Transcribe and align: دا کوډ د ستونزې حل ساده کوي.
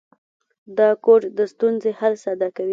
دا 0.77 0.89
کوډ 1.03 1.21
د 1.37 1.39
ستونزې 1.53 1.91
حل 1.99 2.13
ساده 2.23 2.47
کوي. 2.55 2.69